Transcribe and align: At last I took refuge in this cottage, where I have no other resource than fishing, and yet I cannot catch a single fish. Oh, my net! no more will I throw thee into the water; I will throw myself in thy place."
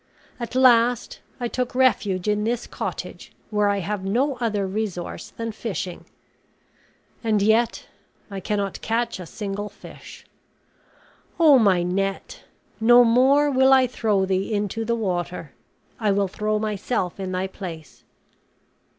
At 0.39 0.55
last 0.55 1.19
I 1.39 1.47
took 1.47 1.75
refuge 1.75 2.27
in 2.27 2.43
this 2.43 2.65
cottage, 2.65 3.33
where 3.51 3.69
I 3.69 3.81
have 3.81 4.03
no 4.03 4.35
other 4.37 4.65
resource 4.65 5.29
than 5.29 5.51
fishing, 5.51 6.05
and 7.23 7.39
yet 7.39 7.85
I 8.31 8.39
cannot 8.39 8.81
catch 8.81 9.19
a 9.19 9.27
single 9.27 9.69
fish. 9.69 10.25
Oh, 11.39 11.59
my 11.59 11.83
net! 11.83 12.45
no 12.79 13.03
more 13.03 13.51
will 13.51 13.71
I 13.71 13.85
throw 13.85 14.25
thee 14.25 14.51
into 14.51 14.83
the 14.85 14.95
water; 14.95 15.51
I 15.99 16.09
will 16.11 16.27
throw 16.27 16.57
myself 16.57 17.19
in 17.19 17.31
thy 17.31 17.45
place." 17.45 18.03